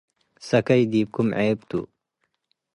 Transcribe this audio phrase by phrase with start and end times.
[0.47, 1.71] ሰከይ ዲብኩም ዔብ ቱ።